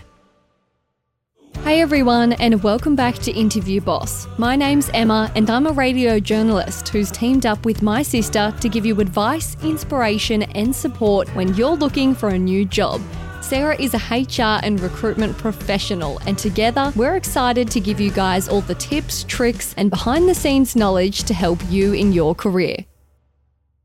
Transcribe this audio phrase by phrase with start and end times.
[1.67, 4.25] Hey everyone, and welcome back to Interview Boss.
[4.37, 8.69] My name's Emma, and I'm a radio journalist who's teamed up with my sister to
[8.69, 13.01] give you advice, inspiration, and support when you're looking for a new job.
[13.41, 18.47] Sarah is a HR and recruitment professional, and together we're excited to give you guys
[18.47, 22.85] all the tips, tricks, and behind the scenes knowledge to help you in your career.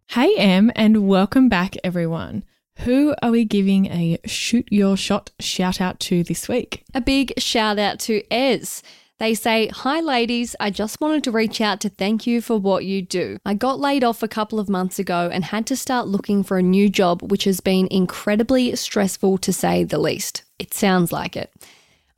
[0.07, 2.45] Hey, Em, and welcome back, everyone.
[2.81, 6.85] Who are we giving a shoot your shot shout out to this week?
[6.95, 8.83] A big shout out to Ez.
[9.19, 10.57] They say, Hi, ladies.
[10.59, 13.37] I just wanted to reach out to thank you for what you do.
[13.47, 16.59] I got laid off a couple of months ago and had to start looking for
[16.59, 20.43] a new job, which has been incredibly stressful to say the least.
[20.59, 21.53] It sounds like it.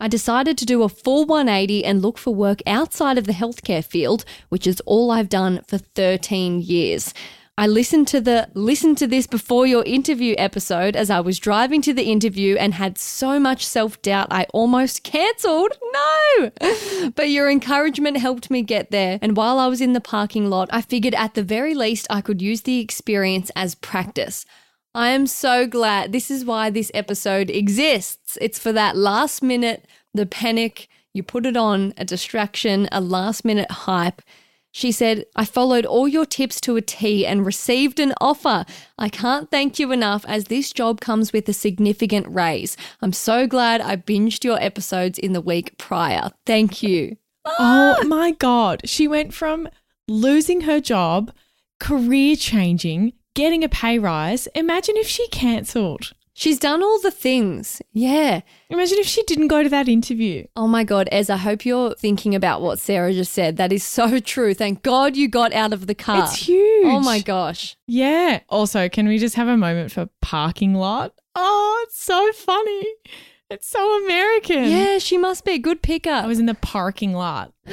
[0.00, 3.84] I decided to do a full 180 and look for work outside of the healthcare
[3.84, 7.12] field, which is all I've done for 13 years.
[7.56, 11.80] I listened to the listen to this before your interview episode as I was driving
[11.82, 15.72] to the interview and had so much self-doubt I almost cancelled.
[15.92, 16.50] No.
[17.14, 20.68] But your encouragement helped me get there and while I was in the parking lot,
[20.72, 24.44] I figured at the very least I could use the experience as practice.
[24.92, 26.12] I am so glad.
[26.12, 28.36] This is why this episode exists.
[28.40, 33.44] It's for that last minute, the panic, you put it on, a distraction, a last
[33.44, 34.22] minute hype.
[34.76, 38.64] She said, I followed all your tips to a T and received an offer.
[38.98, 42.76] I can't thank you enough as this job comes with a significant raise.
[43.00, 46.32] I'm so glad I binged your episodes in the week prior.
[46.44, 47.18] Thank you.
[47.46, 48.80] Oh my God.
[48.84, 49.68] She went from
[50.08, 51.30] losing her job,
[51.78, 54.48] career changing, getting a pay rise.
[54.56, 56.14] Imagine if she cancelled.
[56.36, 57.80] She's done all the things.
[57.92, 58.40] Yeah.
[58.68, 60.46] Imagine if she didn't go to that interview.
[60.56, 63.56] Oh my God, Ez, I hope you're thinking about what Sarah just said.
[63.56, 64.52] That is so true.
[64.52, 66.24] Thank God you got out of the car.
[66.24, 66.86] It's huge.
[66.86, 67.76] Oh my gosh.
[67.86, 68.40] Yeah.
[68.48, 71.14] Also, can we just have a moment for parking lot?
[71.36, 72.84] Oh, it's so funny.
[73.50, 74.64] It's so American.
[74.64, 76.10] Yeah, she must be a good picker.
[76.10, 77.52] I was in the parking lot.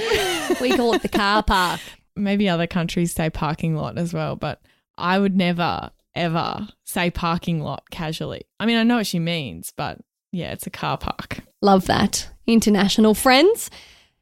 [0.62, 1.80] we call it the car park.
[2.16, 4.62] Maybe other countries say parking lot as well, but
[4.98, 8.44] I would never, ever say parking lot casually.
[8.60, 10.00] I mean, I know what she means, but
[10.32, 11.40] yeah, it's a car park.
[11.62, 12.30] Love that.
[12.48, 13.70] International friends.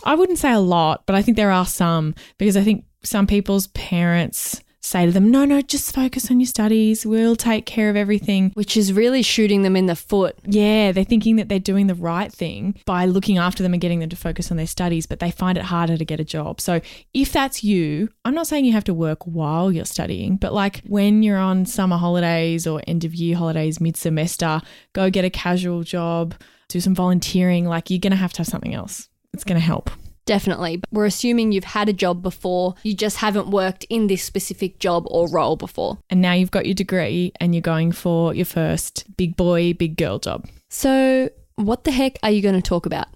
[0.04, 3.26] I wouldn't say a lot, but I think there are some because I think some
[3.26, 7.04] people's parents say to them, no, no, just focus on your studies.
[7.04, 8.50] We'll take care of everything.
[8.54, 10.38] Which is really shooting them in the foot.
[10.44, 14.00] Yeah, they're thinking that they're doing the right thing by looking after them and getting
[14.00, 16.60] them to focus on their studies, but they find it harder to get a job.
[16.60, 16.80] So
[17.12, 20.82] if that's you, I'm not saying you have to work while you're studying, but like
[20.86, 24.60] when you're on summer holidays or end of year holidays, mid semester,
[24.92, 26.34] go get a casual job,
[26.68, 27.66] do some volunteering.
[27.66, 29.08] Like you're going to have to have something else.
[29.32, 29.90] It's going to help.
[30.30, 30.76] Definitely.
[30.76, 34.78] But We're assuming you've had a job before, you just haven't worked in this specific
[34.78, 35.98] job or role before.
[36.08, 39.96] And now you've got your degree and you're going for your first big boy, big
[39.96, 40.46] girl job.
[40.68, 43.08] So, what the heck are you going to talk about?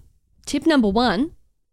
[0.45, 1.31] Tip number one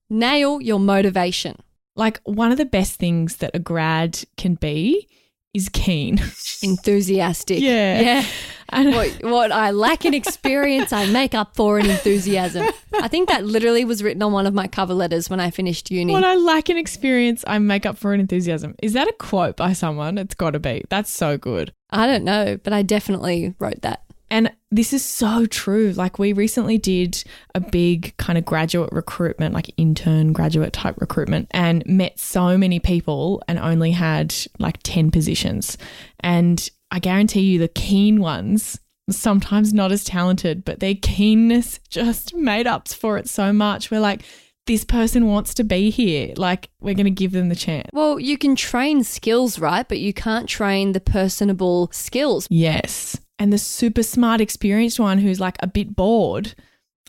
[0.09, 1.57] nail your motivation.
[1.97, 5.09] Like, one of the best things that a grad can be
[5.55, 6.19] is keen,
[6.63, 7.61] enthusiastic.
[7.61, 8.01] Yeah.
[8.01, 8.25] Yeah.
[8.73, 12.67] What, what I lack in experience, I make up for in enthusiasm.
[12.95, 15.91] I think that literally was written on one of my cover letters when I finished
[15.91, 16.11] uni.
[16.11, 18.75] What I lack in experience, I make up for in enthusiasm.
[18.83, 20.17] Is that a quote by someone?
[20.17, 20.85] It's got to be.
[20.89, 21.75] That's so good.
[21.91, 24.05] I don't know, but I definitely wrote that.
[24.31, 25.93] And this is so true.
[25.93, 27.23] Like, we recently did
[27.55, 32.81] a big kind of graduate recruitment, like intern graduate type recruitment, and met so many
[32.81, 35.77] people and only had like 10 positions.
[36.21, 38.81] And I guarantee you, the keen ones,
[39.11, 43.91] sometimes not as talented, but their keenness just made up for it so much.
[43.91, 44.23] We're like,
[44.67, 46.33] this person wants to be here.
[46.37, 47.91] Like, we're going to give them the chance.
[47.93, 49.87] Well, you can train skills, right?
[49.87, 52.47] But you can't train the personable skills.
[52.49, 53.19] Yes.
[53.43, 56.55] And the super smart, experienced one who's like a bit bored.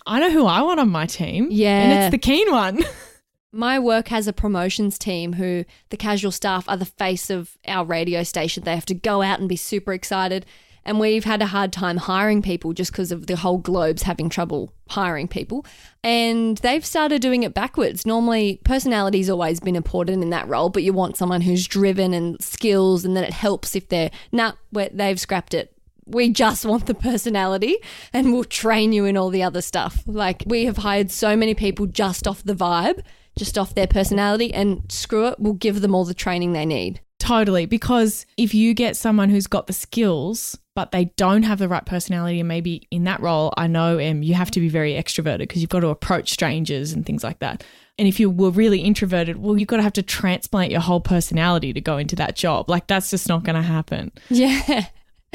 [0.07, 1.49] I know who I want on my team.
[1.51, 1.79] Yeah.
[1.79, 2.83] And it's the keen one.
[3.51, 7.85] My work has a promotions team who the casual staff are the face of our
[7.85, 8.63] radio station.
[8.63, 10.47] They have to go out and be super excited.
[10.83, 14.27] And we've had a hard time hiring people just because of the whole globe's having
[14.27, 15.67] trouble hiring people.
[16.03, 18.07] And they've started doing it backwards.
[18.07, 22.41] Normally, personality's always been important in that role, but you want someone who's driven and
[22.41, 24.57] skills, and then it helps if they're, not.
[24.73, 25.72] nah, they've scrapped it
[26.05, 27.77] we just want the personality
[28.11, 30.03] and we'll train you in all the other stuff.
[30.05, 33.01] Like we have hired so many people just off the vibe,
[33.37, 37.01] just off their personality, and screw it, we'll give them all the training they need.
[37.19, 37.65] Totally.
[37.65, 41.85] Because if you get someone who's got the skills, but they don't have the right
[41.85, 45.39] personality, and maybe in that role, I know um, you have to be very extroverted
[45.39, 47.63] because you've got to approach strangers and things like that.
[47.97, 50.99] And if you were really introverted, well, you've got to have to transplant your whole
[50.99, 52.69] personality to go into that job.
[52.69, 54.11] Like, that's just not going to happen.
[54.29, 54.87] Yeah.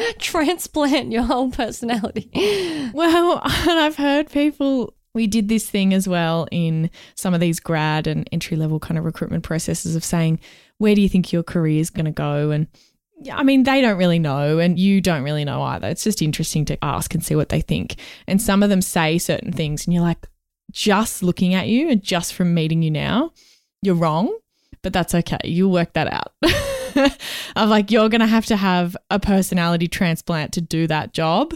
[0.18, 2.30] transplant your whole personality.
[2.92, 7.58] Well, and I've heard people we did this thing as well in some of these
[7.58, 10.38] grad and entry level kind of recruitment processes of saying,
[10.76, 12.50] where do you think your career is going to go?
[12.50, 12.69] And
[13.32, 15.88] I mean, they don't really know, and you don't really know either.
[15.88, 17.96] It's just interesting to ask and see what they think.
[18.28, 20.28] And some of them say certain things, and you're like,
[20.70, 23.32] just looking at you and just from meeting you now,
[23.82, 24.36] you're wrong,
[24.82, 25.38] but that's okay.
[25.43, 26.32] You'll work that out.
[27.56, 31.54] I'm like, you're going to have to have a personality transplant to do that job.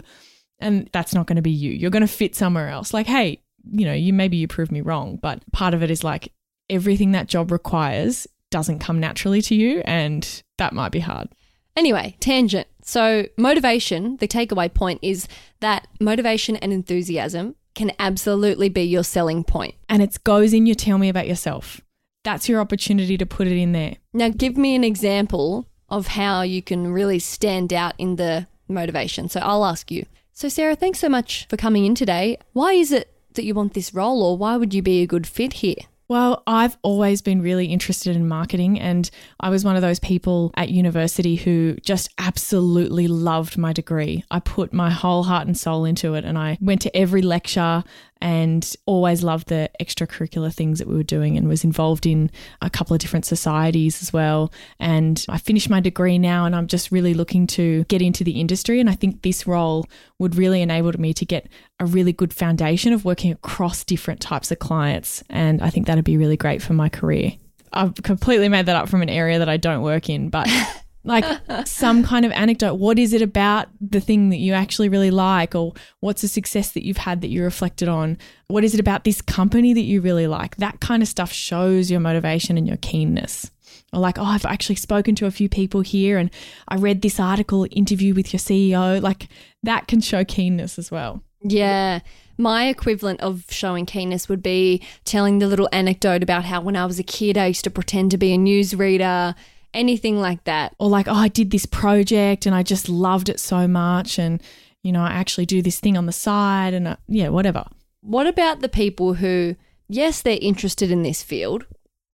[0.59, 1.71] And that's not going to be you.
[1.71, 2.93] You're going to fit somewhere else.
[2.93, 6.03] Like, hey, you know, you maybe you prove me wrong, but part of it is
[6.03, 6.31] like
[6.69, 9.81] everything that job requires doesn't come naturally to you.
[9.85, 11.29] And that might be hard.
[11.75, 12.67] Anyway, tangent.
[12.83, 15.27] So, motivation, the takeaway point is
[15.59, 19.73] that motivation and enthusiasm can absolutely be your selling point.
[19.89, 21.81] And it goes in your tell me about yourself
[22.23, 23.97] that's your opportunity to put it in there.
[24.13, 29.29] Now, give me an example of how you can really stand out in the motivation.
[29.29, 30.05] So I'll ask you.
[30.31, 32.37] So, Sarah, thanks so much for coming in today.
[32.53, 35.27] Why is it that you want this role, or why would you be a good
[35.27, 35.75] fit here?
[36.09, 40.51] Well, I've always been really interested in marketing, and I was one of those people
[40.55, 44.23] at university who just absolutely loved my degree.
[44.29, 47.83] I put my whole heart and soul into it, and I went to every lecture
[48.23, 52.69] and always loved the extracurricular things that we were doing and was involved in a
[52.69, 54.51] couple of different societies as well.
[54.79, 58.39] And I finished my degree now and I'm just really looking to get into the
[58.39, 58.79] industry.
[58.79, 59.85] And I think this role
[60.19, 61.49] would really enable me to get
[61.81, 65.21] a really good foundation of working across different types of clients.
[65.29, 67.33] And I think that'd be really great for my career.
[67.73, 70.47] I've completely made that up from an area that I don't work in, but
[71.03, 71.25] like
[71.65, 72.75] some kind of anecdote.
[72.75, 76.71] What is it about the thing that you actually really like, or what's a success
[76.71, 78.17] that you've had that you reflected on?
[78.47, 80.55] What is it about this company that you really like?
[80.57, 83.51] That kind of stuff shows your motivation and your keenness.
[83.91, 86.31] Or like, oh, I've actually spoken to a few people here and
[86.67, 89.01] I read this article interview with your CEO.
[89.01, 89.27] Like
[89.61, 91.23] that can show keenness as well.
[91.43, 91.99] Yeah.
[92.37, 96.85] My equivalent of showing keenness would be telling the little anecdote about how when I
[96.85, 99.35] was a kid, I used to pretend to be a newsreader,
[99.73, 100.75] anything like that.
[100.79, 104.19] Or like, oh, I did this project and I just loved it so much.
[104.19, 104.41] And,
[104.83, 107.65] you know, I actually do this thing on the side and, uh, yeah, whatever.
[108.01, 109.55] What about the people who,
[109.87, 111.65] yes, they're interested in this field,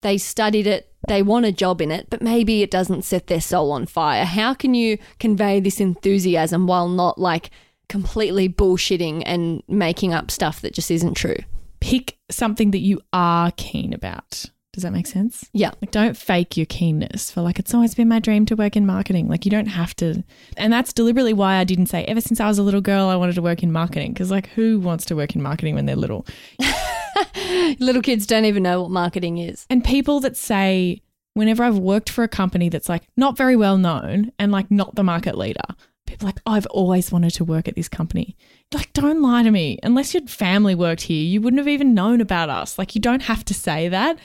[0.01, 3.42] they studied it, they want a job in it, but maybe it doesn't set their
[3.42, 4.25] soul on fire?
[4.25, 7.50] How can you convey this enthusiasm while not like,
[7.89, 11.36] completely bullshitting and making up stuff that just isn't true.
[11.82, 14.46] Pick something that you are keen about.
[14.71, 15.49] Does that make sense?
[15.51, 15.71] Yeah.
[15.81, 18.85] Like, don't fake your keenness for like, it's always been my dream to work in
[18.85, 19.27] marketing.
[19.27, 20.23] Like, you don't have to.
[20.57, 23.15] And that's deliberately why I didn't say, ever since I was a little girl, I
[23.15, 24.13] wanted to work in marketing.
[24.13, 26.27] Because, like, who wants to work in marketing when they're little?
[27.79, 29.65] little kids don't even know what marketing is.
[29.71, 31.01] And people that say,
[31.33, 34.95] whenever I've worked for a company that's like not very well known and like not
[34.95, 35.61] the market leader,
[36.05, 38.35] people like, oh, I've always wanted to work at this company.
[38.73, 39.79] Like, don't lie to me.
[39.83, 42.77] Unless your family worked here, you wouldn't have even known about us.
[42.77, 44.17] Like, you don't have to say that.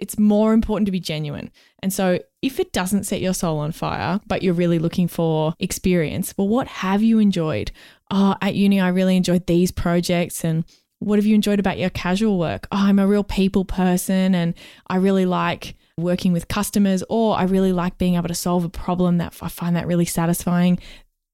[0.00, 1.50] It's more important to be genuine.
[1.80, 5.54] And so, if it doesn't set your soul on fire, but you're really looking for
[5.58, 7.70] experience, well, what have you enjoyed?
[8.10, 10.44] Oh, at uni, I really enjoyed these projects.
[10.44, 10.64] And
[10.98, 12.66] what have you enjoyed about your casual work?
[12.72, 14.54] Oh, I'm a real people person and
[14.86, 18.70] I really like working with customers, or I really like being able to solve a
[18.70, 20.78] problem that I find that really satisfying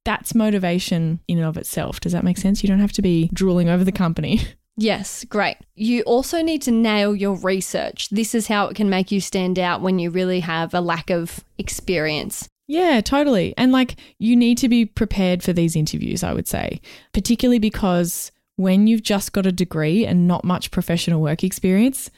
[0.07, 2.01] that's motivation in and of itself.
[2.01, 2.63] Does that make sense?
[2.63, 4.41] You don't have to be drooling over the company.
[4.77, 5.57] Yes, great.
[5.75, 8.11] You also need to nail your research.
[8.11, 11.09] This is how it can make you stand out when you really have a lack
[11.11, 12.49] of experience.
[12.69, 13.55] Yeah, totally.
[13.57, 16.81] And like you need to be prepared for these interviews, I would say,
[17.13, 22.11] particularly because when you've just got a degree and not much professional work experience,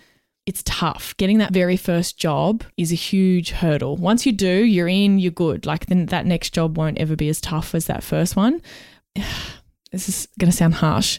[0.46, 1.16] it's tough.
[1.18, 3.96] Getting that very first job is a huge hurdle.
[3.96, 5.66] Once you do, you're in, you're good.
[5.66, 8.60] Like then that next job won't ever be as tough as that first one.
[9.90, 11.18] This is going to sound harsh.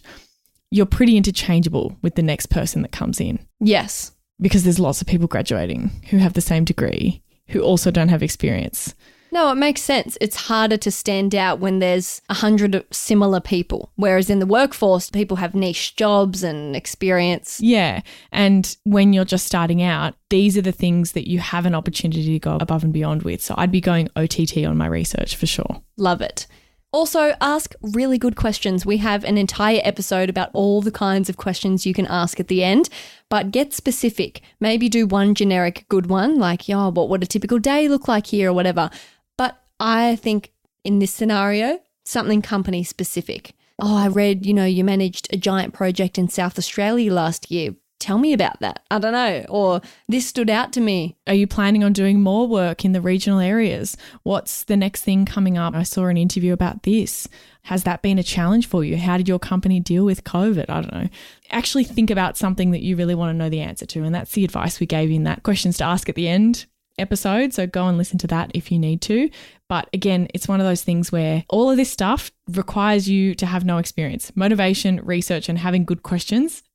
[0.71, 3.39] You're pretty interchangeable with the next person that comes in.
[3.59, 4.11] Yes.
[4.39, 8.23] Because there's lots of people graduating who have the same degree, who also don't have
[8.23, 8.93] experience.
[9.31, 10.17] No, it makes sense.
[10.21, 13.91] It's harder to stand out when there's a hundred similar people.
[13.95, 17.59] Whereas in the workforce, people have niche jobs and experience.
[17.61, 18.01] Yeah.
[18.31, 22.25] And when you're just starting out, these are the things that you have an opportunity
[22.33, 23.41] to go above and beyond with.
[23.41, 25.81] So I'd be going OTT on my research for sure.
[25.97, 26.47] Love it.
[26.91, 28.83] Also, ask really good questions.
[28.83, 32.47] We have an entire episode about all the kinds of questions you can ask at
[32.47, 32.89] the end,
[33.29, 34.41] but get specific.
[34.59, 38.25] Maybe do one generic good one, like, yeah, what would a typical day look like
[38.27, 38.89] here or whatever.
[39.37, 40.51] But I think
[40.83, 43.53] in this scenario, something company specific.
[43.77, 47.75] Oh, I read, you know, you managed a giant project in South Australia last year.
[47.99, 48.83] Tell me about that.
[48.89, 49.45] I don't know.
[49.49, 51.17] Or this stood out to me.
[51.27, 53.97] Are you planning on doing more work in the regional areas?
[54.23, 55.75] What's the next thing coming up?
[55.75, 57.27] I saw an interview about this.
[57.63, 58.95] Has that been a challenge for you?
[58.95, 60.69] How did your company deal with COVID?
[60.69, 61.09] I don't know.
[61.51, 64.03] Actually, think about something that you really want to know the answer to.
[64.03, 66.67] And that's the advice we gave you in that questions to ask at the end
[66.97, 67.53] episode.
[67.53, 69.29] So go and listen to that if you need to.
[69.67, 73.45] But again, it's one of those things where all of this stuff requires you to
[73.45, 74.31] have no experience.
[74.35, 76.63] Motivation, research, and having good questions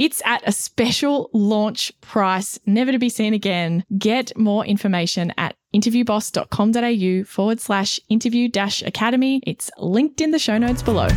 [0.00, 3.84] It's at a special launch price, never to be seen again.
[3.98, 9.42] Get more information at interviewboss.com.au forward slash interview dash academy.
[9.46, 11.08] It's linked in the show notes below.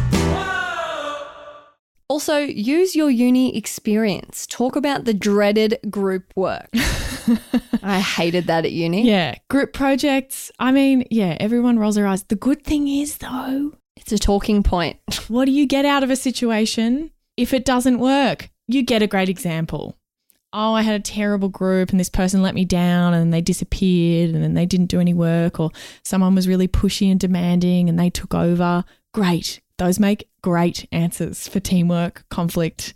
[2.09, 4.45] Also, use your uni experience.
[4.47, 6.67] Talk about the dreaded group work.
[7.83, 9.07] I hated that at uni.
[9.07, 10.51] Yeah, group projects.
[10.59, 12.23] I mean, yeah, everyone rolls their eyes.
[12.23, 14.99] The good thing is, though, it's a talking point.
[15.29, 18.49] what do you get out of a situation if it doesn't work?
[18.67, 19.97] You get a great example.
[20.55, 24.35] Oh, I had a terrible group and this person let me down and they disappeared
[24.35, 25.71] and then they didn't do any work, or
[26.03, 28.83] someone was really pushy and demanding and they took over.
[29.13, 29.61] Great.
[29.79, 32.93] Those make great answers for teamwork, conflict,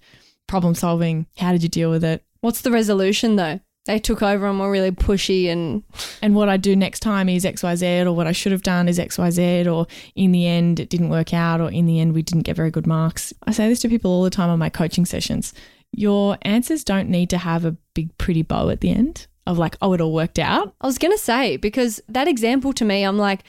[0.48, 1.26] problem solving.
[1.38, 2.24] How did you deal with it?
[2.42, 3.60] What's the resolution though?
[3.88, 5.84] They took over and were really pushy and
[6.22, 9.00] And what I do next time is XYZ, or what I should have done is
[9.00, 12.44] XYZ, or in the end, it didn't work out, or in the end, we didn't
[12.44, 13.34] get very good marks.
[13.46, 15.54] I say this to people all the time on my coaching sessions.
[15.92, 19.78] Your answers don't need to have a big, pretty bow at the end of like,
[19.82, 20.76] oh, it all worked out.
[20.82, 23.44] I was going to say, because that example to me, I'm like,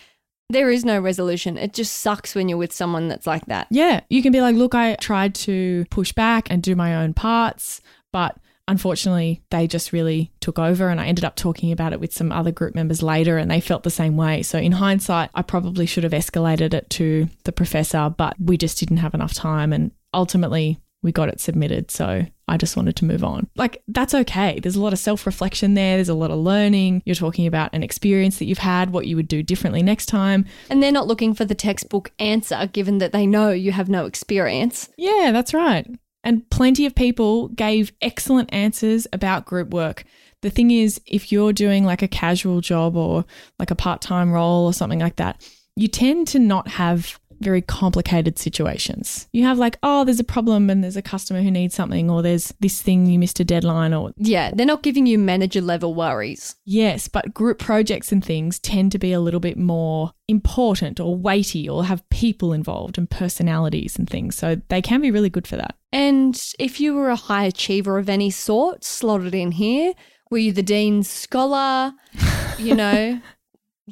[0.51, 1.59] there is no resolution.
[1.59, 3.67] It just sucks when you're with someone that's like that.
[3.71, 4.01] Yeah.
[4.09, 7.83] You can be like, look, I tried to push back and do my own parts,
[8.13, 8.39] but
[8.69, 10.89] unfortunately, they just really took over.
[10.89, 13.61] And I ended up talking about it with some other group members later, and they
[13.61, 14.43] felt the same way.
[14.43, 18.79] So, in hindsight, I probably should have escalated it to the professor, but we just
[18.79, 19.73] didn't have enough time.
[19.73, 21.91] And ultimately, we got it submitted.
[21.91, 23.49] So I just wanted to move on.
[23.57, 24.59] Like, that's okay.
[24.61, 27.03] There's a lot of self reflection there, there's a lot of learning.
[27.05, 30.45] You're talking about an experience that you've had, what you would do differently next time.
[30.71, 34.07] And they're not looking for the textbook answer, given that they know you have no
[34.07, 34.89] experience.
[34.97, 35.87] Yeah, that's right.
[36.29, 40.05] And plenty of people gave excellent answers about group work.
[40.43, 43.25] The thing is, if you're doing like a casual job or
[43.59, 45.43] like a part time role or something like that,
[45.75, 49.29] you tend to not have very complicated situations.
[49.33, 52.23] You have like, oh, there's a problem and there's a customer who needs something, or
[52.23, 55.95] there's this thing you missed a deadline, or Yeah, they're not giving you manager level
[55.95, 56.57] worries.
[56.65, 61.17] yes, but group projects and things tend to be a little bit more important or
[61.17, 64.37] weighty or have people involved and personalities and things.
[64.37, 65.75] So they can be really good for that.
[65.93, 69.95] And if you were a high achiever of any sort, slotted in here.
[70.31, 71.93] Were you the dean's scholar?
[72.59, 73.21] You know,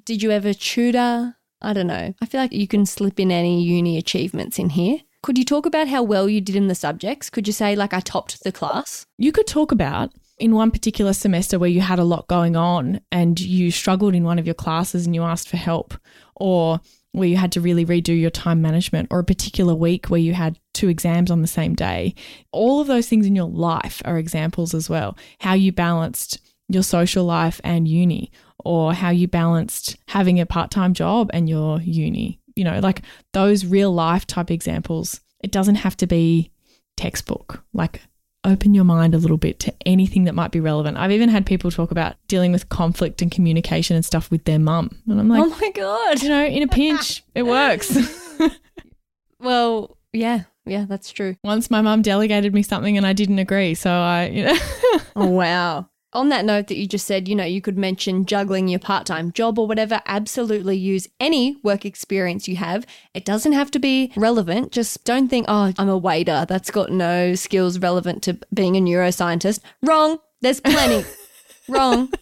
[0.04, 1.36] did you ever tutor?
[1.66, 2.14] I don't know.
[2.22, 5.00] I feel like you can slip in any uni achievements in here.
[5.24, 7.28] Could you talk about how well you did in the subjects?
[7.28, 9.04] Could you say, like, I topped the class?
[9.18, 13.00] You could talk about in one particular semester where you had a lot going on
[13.10, 15.94] and you struggled in one of your classes and you asked for help,
[16.36, 16.80] or
[17.10, 20.34] where you had to really redo your time management, or a particular week where you
[20.34, 22.14] had two exams on the same day.
[22.52, 25.18] All of those things in your life are examples as well.
[25.40, 28.30] How you balanced your social life and uni,
[28.66, 32.40] or how you balanced having a part time job and your uni.
[32.54, 35.20] You know, like those real life type examples.
[35.40, 36.50] It doesn't have to be
[36.96, 37.62] textbook.
[37.74, 38.00] Like,
[38.44, 40.96] open your mind a little bit to anything that might be relevant.
[40.96, 44.58] I've even had people talk about dealing with conflict and communication and stuff with their
[44.58, 44.90] mum.
[45.08, 46.22] And I'm like, oh my God.
[46.22, 47.96] you know, in a pinch, it works.
[49.40, 51.36] Well, yeah, yeah, that's true.
[51.44, 53.74] Once my mum delegated me something and I didn't agree.
[53.74, 54.56] So I, you know,
[55.14, 55.88] Oh, wow.
[56.12, 59.06] On that note that you just said, you know, you could mention juggling your part
[59.06, 60.00] time job or whatever.
[60.06, 62.86] Absolutely use any work experience you have.
[63.12, 64.72] It doesn't have to be relevant.
[64.72, 66.46] Just don't think, oh, I'm a waiter.
[66.48, 69.60] That's got no skills relevant to being a neuroscientist.
[69.82, 70.18] Wrong.
[70.40, 71.06] There's plenty.
[71.68, 72.12] Wrong.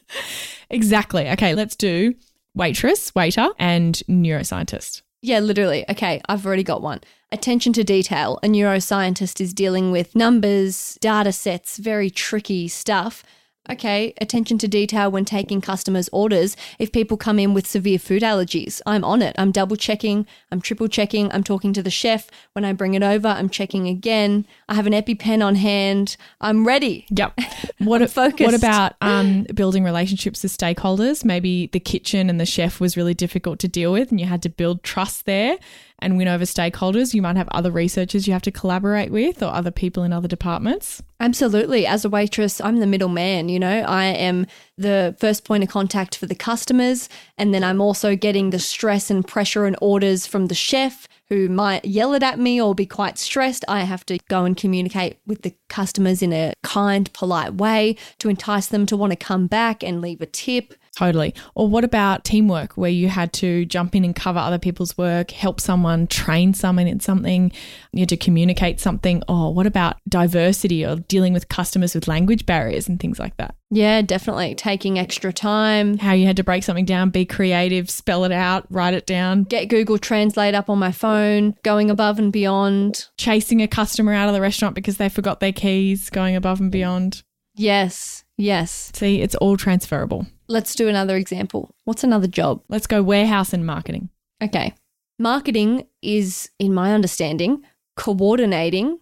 [0.71, 1.29] exactly.
[1.31, 2.15] Okay, let's do
[2.55, 5.03] waitress, waiter, and neuroscientist.
[5.23, 5.85] Yeah, literally.
[5.89, 7.01] Okay, I've already got one.
[7.33, 8.39] Attention to detail.
[8.43, 13.25] A neuroscientist is dealing with numbers, data sets, very tricky stuff.
[13.71, 16.55] Okay, attention to detail when taking customers' orders.
[16.79, 19.35] If people come in with severe food allergies, I'm on it.
[19.39, 22.31] I'm double checking, I'm triple checking, I'm talking to the chef.
[22.53, 24.47] When I bring it over, I'm checking again.
[24.69, 26.17] I have an EpiPen on hand.
[26.41, 27.07] I'm ready.
[27.11, 27.39] Yep.
[27.79, 28.41] What focused.
[28.41, 31.25] What about um, building relationships with stakeholders?
[31.25, 34.43] Maybe the kitchen and the chef was really difficult to deal with, and you had
[34.43, 35.59] to build trust there
[36.01, 37.15] and win over stakeholders.
[37.15, 40.29] You might have other researchers you have to collaborate with, or other people in other
[40.29, 41.03] departments.
[41.21, 41.87] Absolutely.
[41.87, 46.17] As a waitress, I'm the middleman, you know, I am the first point of contact
[46.17, 47.09] for the customers.
[47.39, 51.49] And then I'm also getting the stress and pressure and orders from the chef who
[51.49, 53.65] might yell it at me or be quite stressed.
[53.69, 58.29] I have to go and communicate with the customers in a kind, polite way to
[58.29, 60.75] entice them to want to come back and leave a tip.
[60.95, 61.35] Totally.
[61.55, 65.33] Or what about teamwork where you had to jump in and cover other people's work,
[65.33, 67.51] help someone, train someone in something,
[67.93, 69.23] you had to communicate something?
[69.29, 73.55] Or what about diversity or dealing with customers with language barriers and things like that?
[73.71, 74.55] Yeah, definitely.
[74.55, 75.99] Taking extra time.
[75.99, 79.45] How you had to break something down, be creative, spell it out, write it down,
[79.45, 83.09] Get Google Translate up on my phone, going above and beyond.
[83.19, 86.71] chasing a customer out of the restaurant because they forgot their keys, going above and
[86.71, 87.25] beyond.
[87.57, 88.93] Yes, yes.
[88.95, 90.27] See, it's all transferable.
[90.49, 91.75] Let's do another example.
[91.85, 92.63] What's another job?
[92.69, 94.11] Let's go warehouse and marketing.
[94.43, 94.75] Okay.
[95.19, 97.63] Marketing is, in my understanding,
[97.97, 98.99] coordinating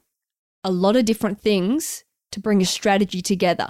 [0.62, 3.68] a lot of different things to bring a strategy together.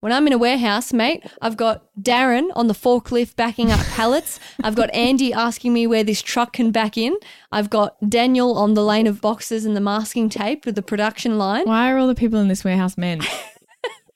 [0.00, 4.38] When I'm in a warehouse, mate, I've got Darren on the forklift backing up pallets.
[4.62, 7.16] I've got Andy asking me where this truck can back in.
[7.50, 11.36] I've got Daniel on the lane of boxes and the masking tape with the production
[11.36, 11.64] line.
[11.64, 13.22] Why are all the people in this warehouse men?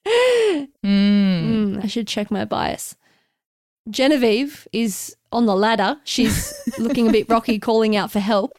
[0.06, 0.68] mm.
[0.84, 2.96] Mm, I should check my bias.
[3.90, 5.98] Genevieve is on the ladder.
[6.04, 8.58] She's looking a bit rocky, calling out for help.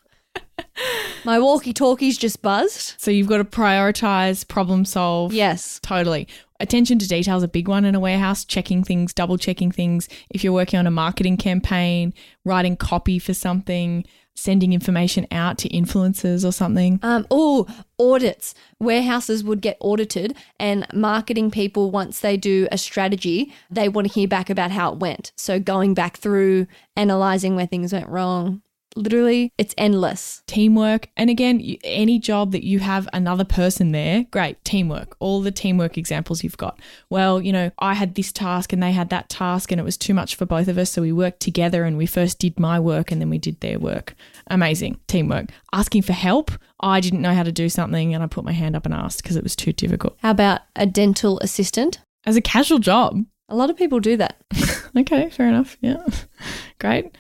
[1.25, 2.95] My walkie talkie's just buzzed.
[2.97, 5.34] So you've got to prioritize, problem solve.
[5.34, 5.79] Yes.
[5.82, 6.27] Totally.
[6.60, 10.10] Attention to detail is a big one in a warehouse, checking things, double checking things.
[10.29, 15.69] If you're working on a marketing campaign, writing copy for something, sending information out to
[15.69, 17.00] influencers or something.
[17.04, 17.67] Um, oh,
[18.00, 18.56] audits.
[18.80, 24.13] Warehouses would get audited, and marketing people, once they do a strategy, they want to
[24.13, 25.32] hear back about how it went.
[25.36, 28.62] So going back through, analyzing where things went wrong,
[28.95, 30.43] literally it's endless.
[30.47, 31.10] Teamwork.
[31.17, 35.15] And again any job that you have another person there great teamwork.
[35.19, 36.79] All the teamwork examples you've got.
[37.10, 39.97] Well you know i had this task and they had that task and it was
[39.97, 42.79] too much for both of us so we worked together and we first did my
[42.79, 44.15] work and then we did their work.
[44.47, 44.99] Amazing.
[45.08, 45.49] Teamwork.
[45.71, 46.51] Asking for help?
[46.79, 49.23] I didn't know how to do something and i put my hand up and asked
[49.23, 50.17] because it was too difficult.
[50.21, 51.99] How about a dental assistant?
[52.25, 53.25] As a casual job.
[53.49, 54.41] A lot of people do that.
[54.95, 55.75] Okay fair enough.
[55.82, 56.06] Yeah.
[56.79, 57.17] Great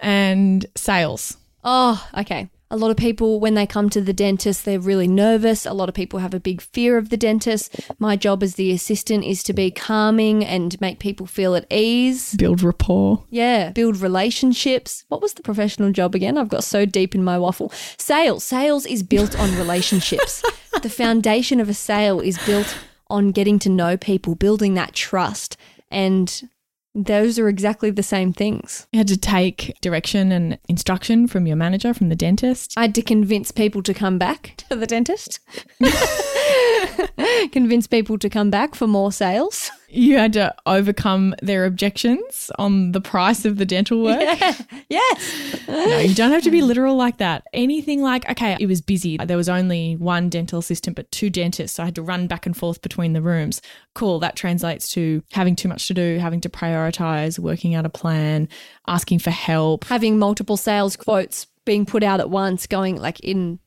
[0.00, 1.36] and sales.
[1.64, 2.48] Oh, okay.
[2.68, 5.66] A lot of people, when they come to the dentist, they're really nervous.
[5.66, 7.76] A lot of people have a big fear of the dentist.
[8.00, 12.34] My job as the assistant is to be calming and make people feel at ease.
[12.34, 13.22] Build rapport.
[13.30, 15.04] Yeah, build relationships.
[15.08, 16.36] What was the professional job again?
[16.36, 17.70] I've got so deep in my waffle.
[17.98, 18.42] Sales.
[18.42, 20.42] Sales is built on relationships.
[20.82, 22.76] the foundation of a sale is built
[23.08, 25.56] on getting to know people, building that trust.
[25.88, 26.48] And
[26.96, 28.86] those are exactly the same things.
[28.90, 32.72] You had to take direction and instruction from your manager, from the dentist.
[32.76, 35.40] I had to convince people to come back to the dentist.
[37.52, 39.70] convince people to come back for more sales.
[39.88, 44.20] You had to overcome their objections on the price of the dental work.
[44.26, 44.54] Yeah.
[44.88, 45.68] Yes.
[45.68, 47.44] no, you don't have to be literal like that.
[47.52, 49.16] Anything like, okay, it was busy.
[49.16, 51.76] There was only one dental assistant, but two dentists.
[51.76, 53.60] So I had to run back and forth between the rooms.
[53.94, 54.18] Cool.
[54.20, 58.48] That translates to having too much to do, having to prioritize, working out a plan,
[58.86, 63.58] asking for help, having multiple sales quotes being put out at once, going like in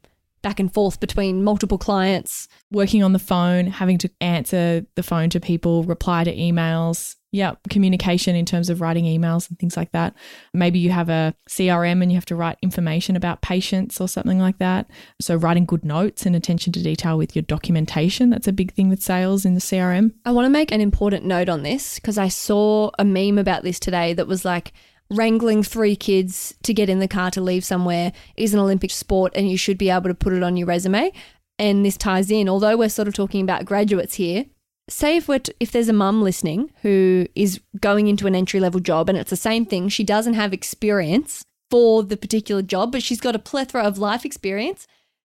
[0.42, 2.48] back and forth between multiple clients.
[2.72, 7.16] Working on the phone, having to answer the phone to people, reply to emails.
[7.32, 10.16] Yeah, communication in terms of writing emails and things like that.
[10.52, 14.40] Maybe you have a CRM and you have to write information about patients or something
[14.40, 14.90] like that.
[15.22, 18.32] So, writing good notes and attention to detail with your documentation.
[18.32, 20.14] That's a big thing with sales in the CRM.
[20.26, 23.62] I want to make an important note on this because I saw a meme about
[23.62, 24.74] this today that was like,
[25.12, 29.34] wrangling three kids to get in the car to leave somewhere is an Olympic sport
[29.36, 31.12] and you should be able to put it on your resume.
[31.58, 34.46] And this ties in, although we're sort of talking about graduates here.
[34.90, 38.60] Say if we're t- if there's a mum listening who is going into an entry
[38.60, 42.92] level job and it's the same thing, she doesn't have experience for the particular job,
[42.92, 44.88] but she's got a plethora of life experience.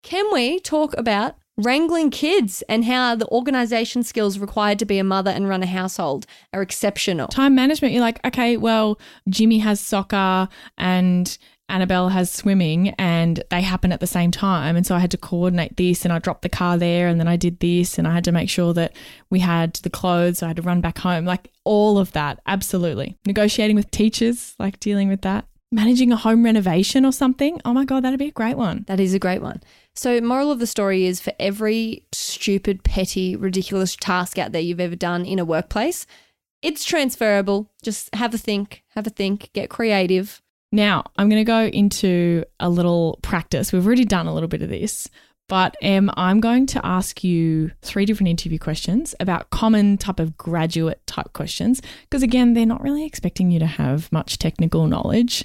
[0.02, 5.04] Can we talk about wrangling kids and how the organization skills required to be a
[5.04, 7.28] mother and run a household are exceptional.
[7.28, 11.38] Time management, you're like, okay, well, Jimmy has soccer and
[11.70, 14.76] Annabelle has swimming and they happen at the same time.
[14.76, 17.28] And so I had to coordinate this and I dropped the car there and then
[17.28, 18.94] I did this and I had to make sure that
[19.30, 20.38] we had the clothes.
[20.38, 21.24] So I had to run back home.
[21.24, 22.40] Like all of that.
[22.46, 23.16] Absolutely.
[23.26, 25.46] Negotiating with teachers, like dealing with that.
[25.72, 27.60] Managing a home renovation or something.
[27.64, 28.84] Oh my God, that'd be a great one.
[28.88, 29.62] That is a great one.
[29.94, 34.80] So, moral of the story is for every stupid, petty, ridiculous task out there you've
[34.80, 36.06] ever done in a workplace,
[36.62, 37.70] it's transferable.
[37.82, 40.42] Just have a think, have a think, get creative.
[40.72, 43.72] Now, I'm going to go into a little practice.
[43.72, 45.08] We've already done a little bit of this,
[45.50, 51.04] but I'm going to ask you three different interview questions about common type of graduate
[51.08, 51.82] type questions.
[52.02, 55.44] Because again, they're not really expecting you to have much technical knowledge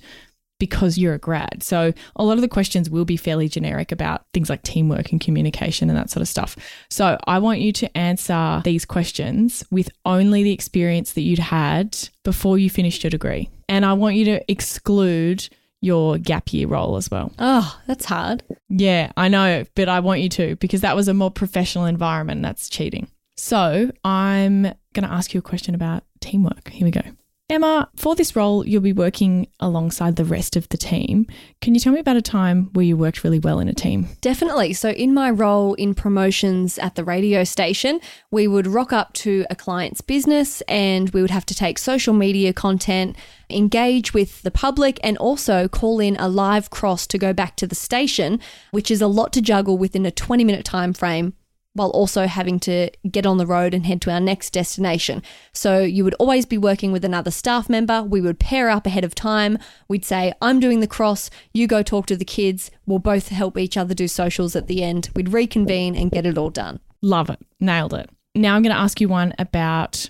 [0.59, 1.63] because you're a grad.
[1.63, 5.19] So a lot of the questions will be fairly generic about things like teamwork and
[5.19, 6.55] communication and that sort of stuff.
[6.87, 11.97] So I want you to answer these questions with only the experience that you'd had
[12.23, 13.49] before you finished your degree.
[13.67, 15.49] And I want you to exclude
[15.81, 17.31] your gap year role as well.
[17.39, 18.43] Oh, that's hard.
[18.69, 22.41] Yeah, I know, but I want you to because that was a more professional environment.
[22.41, 23.07] That's cheating.
[23.37, 26.69] So I'm going to ask you a question about teamwork.
[26.69, 27.01] Here we go.
[27.47, 31.27] Emma, for this role, you'll be working alongside the rest of the team.
[31.61, 34.07] Can you tell me about a time where you worked really well in a team?
[34.21, 34.73] Definitely.
[34.73, 37.99] So, in my role in promotions at the radio station,
[38.31, 42.15] we would rock up to a client's business and we would have to take social
[42.15, 43.15] media content,
[43.47, 47.67] engage with the public, and also call in a live cross to go back to
[47.67, 48.39] the station,
[48.71, 51.35] which is a lot to juggle within a 20 minute time frame
[51.75, 55.21] while also having to get on the road and head to our next destination.
[55.51, 58.01] So you would always be working with another staff member.
[58.01, 59.57] We would pair up ahead of time.
[59.89, 62.71] We'd say, I'm doing the cross, you go talk to the kids.
[62.85, 65.09] We'll both help each other do socials at the end.
[65.15, 66.79] We'd reconvene and get it all done.
[67.01, 67.39] Love it.
[67.59, 68.09] Nailed it.
[68.33, 70.09] Now I'm going to ask you one about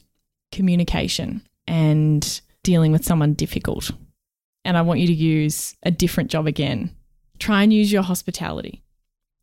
[0.52, 3.90] communication and dealing with someone difficult.
[4.64, 6.96] And I want you to use a different job again.
[7.40, 8.84] Try and use your hospitality.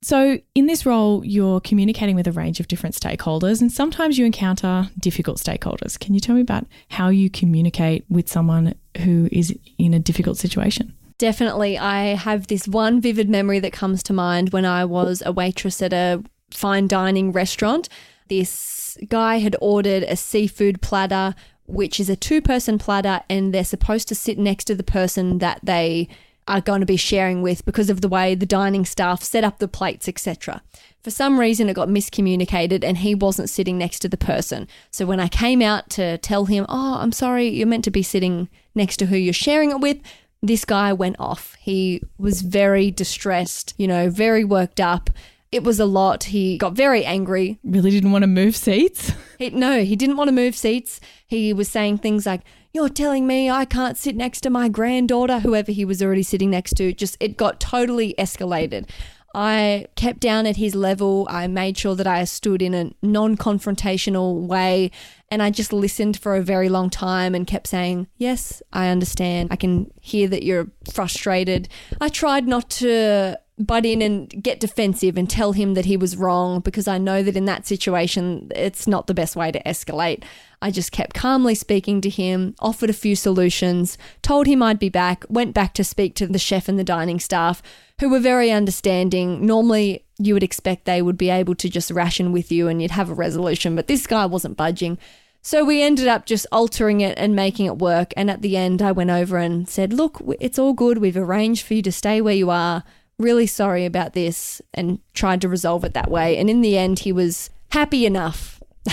[0.05, 4.27] So, in this role, you're communicating with a range of different stakeholders, and sometimes you
[4.27, 5.99] encounter difficult stakeholders.
[5.99, 10.38] Can you tell me about how you communicate with someone who is in a difficult
[10.38, 10.93] situation?
[11.19, 11.79] Definitely.
[11.79, 15.81] I have this one vivid memory that comes to mind when I was a waitress
[15.81, 17.88] at a fine dining restaurant.
[18.29, 21.37] This guy had ordered a seafood platter,
[21.67, 25.38] which is a two person platter, and they're supposed to sit next to the person
[25.38, 26.09] that they
[26.48, 29.59] are going to be sharing with because of the way the dining staff set up
[29.59, 30.62] the plates, etc.
[31.02, 34.68] For some reason, it got miscommunicated and he wasn't sitting next to the person.
[34.90, 38.02] So when I came out to tell him, Oh, I'm sorry, you're meant to be
[38.02, 39.98] sitting next to who you're sharing it with,
[40.42, 41.57] this guy went off.
[41.61, 45.11] He was very distressed, you know, very worked up.
[45.52, 46.24] It was a lot.
[46.24, 47.59] He got very angry.
[47.62, 49.12] Really didn't want to move seats?
[49.38, 51.00] He, no, he didn't want to move seats.
[51.26, 52.42] He was saying things like,
[52.74, 56.50] You're telling me I can't sit next to my granddaughter, whoever he was already sitting
[56.50, 56.94] next to.
[56.94, 58.88] Just, it got totally escalated.
[59.35, 61.26] I kept down at his level.
[61.30, 64.90] I made sure that I stood in a non confrontational way.
[65.30, 69.48] And I just listened for a very long time and kept saying, Yes, I understand.
[69.50, 71.68] I can hear that you're frustrated.
[72.00, 76.16] I tried not to butt in and get defensive and tell him that he was
[76.16, 80.25] wrong because I know that in that situation, it's not the best way to escalate.
[80.61, 84.88] I just kept calmly speaking to him, offered a few solutions, told him I'd be
[84.88, 87.62] back, went back to speak to the chef and the dining staff,
[88.01, 89.44] who were very understanding.
[89.44, 92.92] Normally, you would expect they would be able to just ration with you and you'd
[92.92, 94.98] have a resolution, but this guy wasn't budging.
[95.44, 98.12] So we ended up just altering it and making it work.
[98.16, 100.98] And at the end, I went over and said, Look, it's all good.
[100.98, 102.85] We've arranged for you to stay where you are
[103.22, 106.37] really sorry about this and tried to resolve it that way.
[106.37, 108.62] And in the end, he was happy enough.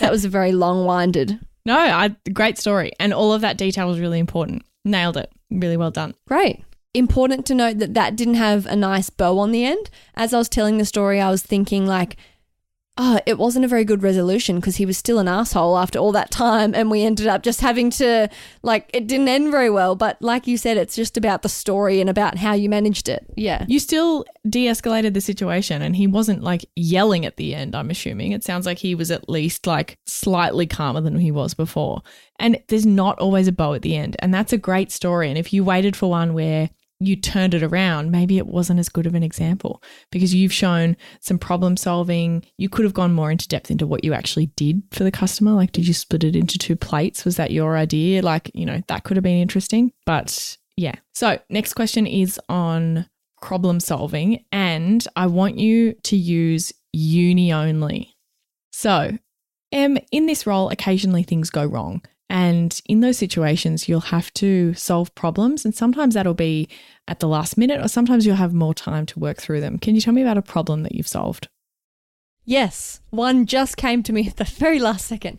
[0.00, 1.38] that was a very long winded.
[1.64, 2.92] No, I, great story.
[3.00, 4.62] And all of that detail was really important.
[4.84, 5.30] Nailed it.
[5.50, 6.14] Really well done.
[6.28, 6.64] Great.
[6.94, 9.90] Important to note that that didn't have a nice bow on the end.
[10.14, 12.16] As I was telling the story, I was thinking, like,
[12.98, 16.12] oh, it wasn't a very good resolution because he was still an asshole after all
[16.12, 16.74] that time.
[16.74, 18.28] And we ended up just having to,
[18.62, 19.94] like, it didn't end very well.
[19.94, 23.26] But like you said, it's just about the story and about how you managed it.
[23.36, 23.66] Yeah.
[23.68, 27.90] You still de escalated the situation and he wasn't like yelling at the end, I'm
[27.90, 28.32] assuming.
[28.32, 32.02] It sounds like he was at least like slightly calmer than he was before.
[32.38, 34.16] And there's not always a bow at the end.
[34.20, 35.28] And that's a great story.
[35.28, 38.88] And if you waited for one where you turned it around, maybe it wasn't as
[38.88, 42.44] good of an example because you've shown some problem solving.
[42.56, 45.52] You could have gone more into depth into what you actually did for the customer.
[45.52, 47.24] Like, did you split it into two plates?
[47.24, 48.22] Was that your idea?
[48.22, 49.92] Like, you know, that could have been interesting.
[50.04, 50.94] But yeah.
[51.14, 53.06] So, next question is on
[53.42, 54.44] problem solving.
[54.50, 58.16] And I want you to use uni only.
[58.72, 59.18] So,
[59.72, 62.02] Em, in this role, occasionally things go wrong.
[62.28, 65.64] And in those situations, you'll have to solve problems.
[65.64, 66.68] And sometimes that'll be
[67.06, 69.78] at the last minute, or sometimes you'll have more time to work through them.
[69.78, 71.48] Can you tell me about a problem that you've solved?
[72.44, 75.38] Yes, one just came to me at the very last second.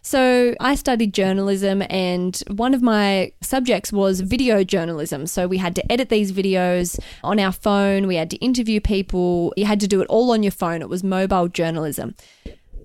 [0.00, 5.26] So, I studied journalism, and one of my subjects was video journalism.
[5.26, 9.52] So, we had to edit these videos on our phone, we had to interview people,
[9.56, 10.80] you had to do it all on your phone.
[10.80, 12.14] It was mobile journalism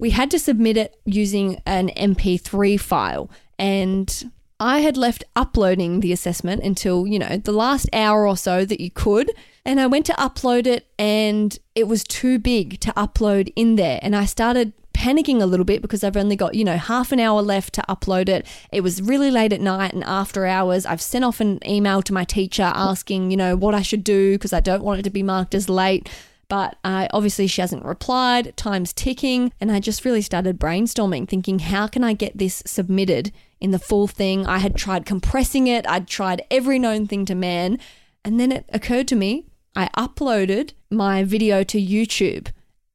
[0.01, 3.29] we had to submit it using an MP3 file.
[3.59, 8.65] And I had left uploading the assessment until, you know, the last hour or so
[8.65, 9.31] that you could.
[9.63, 13.99] And I went to upload it and it was too big to upload in there.
[14.01, 17.19] And I started panicking a little bit because I've only got, you know, half an
[17.19, 18.47] hour left to upload it.
[18.71, 20.83] It was really late at night and after hours.
[20.87, 24.33] I've sent off an email to my teacher asking, you know, what I should do
[24.33, 26.09] because I don't want it to be marked as late
[26.51, 28.57] but uh, obviously she hasn't replied.
[28.57, 33.31] Time's ticking, and I just really started brainstorming, thinking, how can I get this submitted
[33.61, 34.45] in the full thing?
[34.45, 37.79] I had tried compressing it, I'd tried every known thing to man,
[38.25, 39.45] and then it occurred to me
[39.77, 42.49] I uploaded my video to YouTube.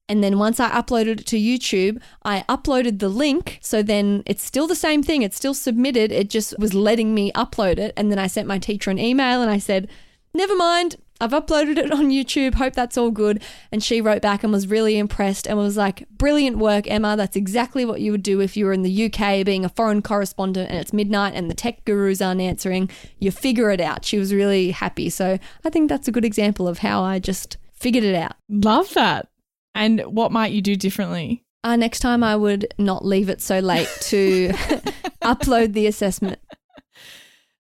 [0.07, 3.59] And then once I uploaded it to YouTube, I uploaded the link.
[3.63, 5.23] So then it's still the same thing.
[5.23, 6.13] It's still submitted.
[6.13, 7.95] It just was letting me upload it.
[7.97, 9.89] And then I sent my teacher an email and I said,
[10.35, 10.97] never mind.
[11.21, 12.55] I've uploaded it on YouTube.
[12.55, 13.43] Hope that's all good.
[13.73, 17.17] And she wrote back and was really impressed and was like, Brilliant work, Emma.
[17.17, 20.03] That's exactly what you would do if you were in the UK being a foreign
[20.03, 22.91] correspondent and it's midnight and the tech gurus aren't answering.
[23.19, 24.05] You figure it out.
[24.05, 25.11] She was really happy.
[25.11, 28.35] So I think that's a good example of how I just figured it out.
[28.49, 29.29] Love that.
[29.75, 31.45] And what might you do differently?
[31.63, 34.49] Uh, next time, I would not leave it so late to
[35.23, 36.39] upload the assessment.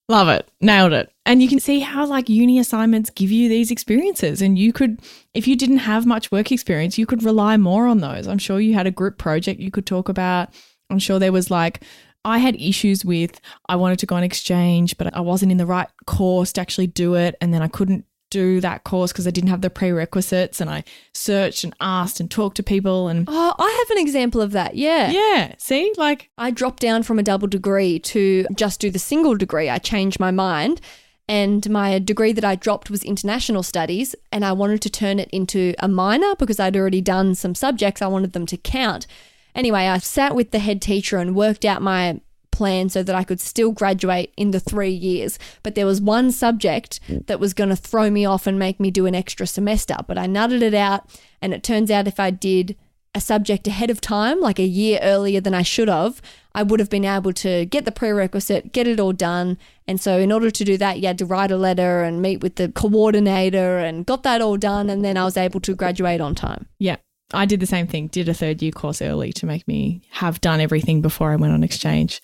[0.09, 0.51] Love it.
[0.61, 1.11] Nailed it.
[1.25, 4.43] And you can see how like uni assignments give you these experiences.
[4.43, 5.01] And you could,
[5.33, 8.29] if you didn't have much work experience, you could rely more on those.
[8.29, 10.51] I'm sure you had a group project you could talk about.
[10.91, 11.83] I'm sure there was like,
[12.27, 15.67] I had issues with I wanted to go on exchange, but I wasn't in the
[15.67, 17.35] right course to actually do it.
[17.41, 20.85] And then I couldn't do that course because I didn't have the prerequisites and I
[21.13, 24.75] searched and asked and talked to people and Oh, I have an example of that.
[24.77, 25.11] Yeah.
[25.11, 29.37] yeah, see, like I dropped down from a double degree to just do the single
[29.37, 29.69] degree.
[29.71, 30.81] I changed my mind.
[31.27, 35.31] And my degree that I dropped was international studies, and I wanted to turn it
[35.31, 38.03] into a minor because I'd already done some subjects.
[38.03, 39.07] I wanted them to count.
[39.55, 42.21] Anyway, I sat with the head teacher and worked out my
[42.55, 45.39] plan so that I could still graduate in the three years.
[45.63, 48.91] But there was one subject that was going to throw me off and make me
[48.91, 49.97] do an extra semester.
[50.07, 51.05] But I nutted it out,
[51.43, 52.77] and it turns out if I did
[53.15, 56.21] a subject ahead of time, like a year earlier than I should have,
[56.55, 59.59] I would have been able to get the prerequisite, get it all done.
[59.87, 62.43] And so, in order to do that, you had to write a letter and meet
[62.43, 64.91] with the coordinator and got that all done.
[64.91, 66.67] And then I was able to graduate on time.
[66.79, 66.97] Yeah.
[67.35, 70.41] I did the same thing, did a third year course early to make me have
[70.41, 72.23] done everything before I went on exchange.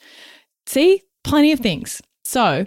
[0.66, 2.01] See, plenty of things.
[2.25, 2.66] So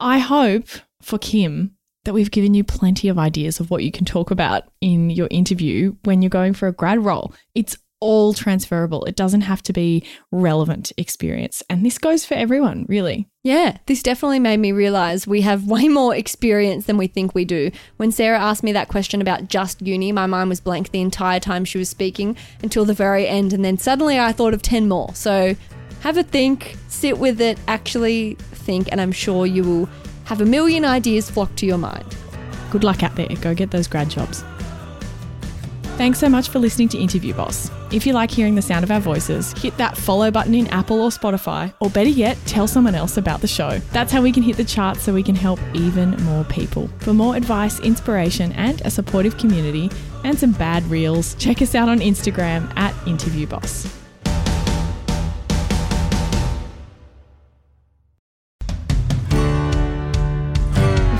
[0.00, 0.68] I hope
[1.02, 1.72] for Kim
[2.04, 5.28] that we've given you plenty of ideas of what you can talk about in your
[5.30, 7.34] interview when you're going for a grad role.
[7.54, 9.04] It's all transferable.
[9.04, 11.62] It doesn't have to be relevant experience.
[11.68, 13.28] And this goes for everyone, really.
[13.46, 17.44] Yeah, this definitely made me realize we have way more experience than we think we
[17.44, 17.70] do.
[17.96, 21.38] When Sarah asked me that question about just uni, my mind was blank the entire
[21.38, 23.52] time she was speaking until the very end.
[23.52, 25.14] And then suddenly I thought of 10 more.
[25.14, 25.54] So
[26.00, 29.88] have a think, sit with it, actually think, and I'm sure you will
[30.24, 32.16] have a million ideas flock to your mind.
[32.72, 33.28] Good luck out there.
[33.28, 34.42] Go get those grad jobs.
[35.96, 37.70] Thanks so much for listening to Interview Boss.
[37.90, 41.00] If you like hearing the sound of our voices, hit that follow button in Apple
[41.00, 43.78] or Spotify, or better yet, tell someone else about the show.
[43.92, 46.90] That's how we can hit the charts so we can help even more people.
[46.98, 49.90] For more advice, inspiration, and a supportive community,
[50.22, 54.05] and some bad reels, check us out on Instagram at Interview Boss.